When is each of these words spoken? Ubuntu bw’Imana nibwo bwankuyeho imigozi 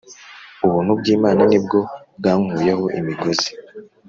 Ubuntu 0.65 0.91
bw’Imana 0.99 1.41
nibwo 1.49 1.79
bwankuyeho 2.17 2.85
imigozi 2.99 3.49